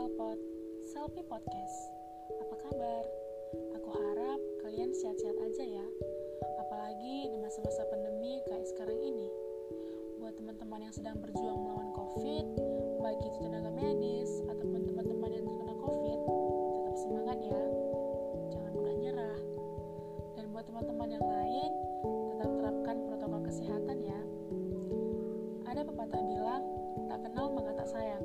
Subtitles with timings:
[0.00, 1.76] Selfie Podcast.
[2.40, 3.04] Apa kabar?
[3.76, 5.86] Aku harap kalian sehat-sehat aja ya.
[6.56, 9.28] Apalagi di masa-masa pandemi kayak sekarang ini.
[10.16, 12.46] Buat teman-teman yang sedang berjuang melawan COVID,
[13.04, 16.20] baik itu tenaga medis ataupun teman-teman yang terkena COVID,
[16.80, 17.62] tetap semangat ya.
[18.56, 19.40] Jangan mudah nyerah.
[20.32, 21.70] Dan buat teman-teman yang lain,
[22.32, 24.20] tetap terapkan protokol kesehatan ya.
[25.68, 26.64] Ada pepatah bilang,
[27.04, 28.24] tak kenal maka tak sayang.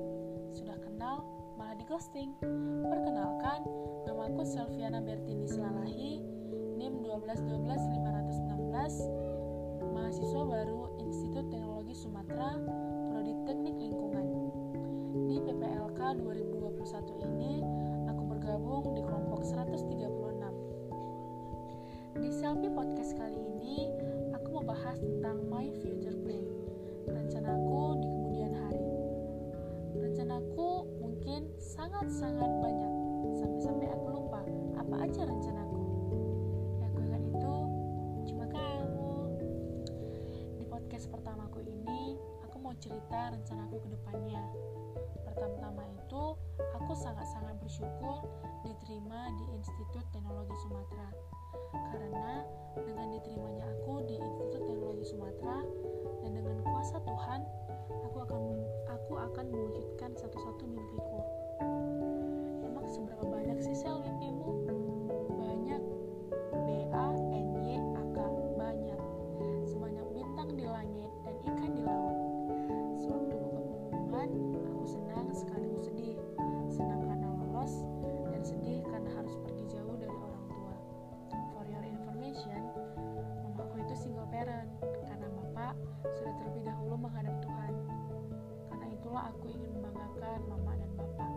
[0.55, 2.35] Sudah kenal, malah di ghosting.
[2.83, 3.63] Perkenalkan,
[4.03, 6.19] namaku Selviana Bertini Selalahi,
[6.75, 12.59] NIM 1212516, mahasiswa baru Institut Teknologi Sumatera,
[13.11, 14.27] Prodi Teknik Lingkungan.
[15.31, 17.63] Di PPLK 2021 ini,
[18.11, 22.19] aku bergabung di kelompok 136.
[22.19, 23.87] Di Selfie Podcast kali ini,
[24.35, 26.43] aku mau bahas tentang my future plan,
[27.07, 27.64] rencanaku
[31.95, 32.93] sangat-sangat banyak,
[33.39, 34.43] sampai-sampai aku lupa
[34.75, 35.79] apa aja rencanaku.
[36.83, 37.01] Yang aku
[37.31, 37.55] itu
[38.27, 39.15] cuma kamu.
[40.59, 44.43] Di podcast pertamaku ini, aku mau cerita rencanaku ke depannya.
[45.23, 46.23] Pertama-tama itu,
[46.75, 48.27] aku sangat-sangat bersyukur
[48.67, 51.09] diterima di Institut Teknologi Sumatera.
[51.95, 52.43] Karena
[52.75, 55.63] dengan diterimanya aku di Institut Teknologi Sumatera
[56.19, 56.59] dan dengan
[86.45, 87.73] terlebih dahulu menghadap Tuhan.
[88.69, 91.31] Karena itulah aku ingin membanggakan mama dan bapak.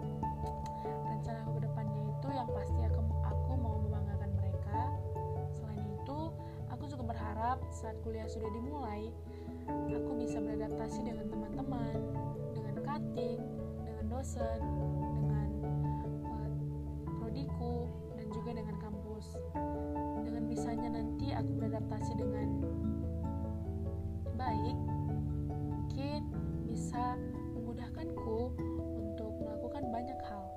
[0.85, 4.81] Rencana aku ke depannya itu yang pasti aku, aku mau membanggakan mereka.
[5.57, 6.21] Selain itu,
[6.69, 9.09] aku juga berharap saat kuliah sudah dimulai,
[9.89, 11.97] aku bisa beradaptasi dengan teman-teman,
[12.53, 13.41] dengan cutting,
[13.89, 14.61] dengan dosen,
[15.25, 15.49] dengan
[16.29, 16.49] uh,
[17.17, 19.41] prodiku, dan juga dengan kampus.
[20.21, 22.48] Dengan bisanya nanti aku beradaptasi dengan
[26.89, 27.21] bisa
[27.53, 28.49] memudahkanku
[28.97, 30.49] untuk melakukan banyak hal.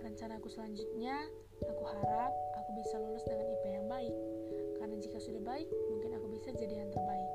[0.00, 1.28] Rencanaku selanjutnya,
[1.60, 4.16] aku harap aku bisa lulus dengan IP yang baik.
[4.80, 7.30] Karena jika sudah baik, mungkin aku bisa jadi yang terbaik.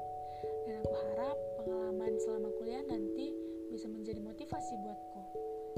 [0.66, 3.30] Dan aku harap pengalaman selama kuliah nanti
[3.70, 5.22] bisa menjadi motivasi buatku.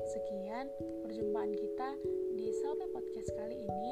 [0.08, 0.72] Sekian
[1.04, 2.00] perjumpaan kita
[2.40, 3.92] di Selfie Podcast kali ini.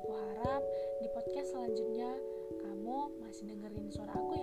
[0.00, 0.64] Aku harap
[1.04, 2.16] di podcast selanjutnya
[2.64, 4.35] kamu masih dengerin suara aku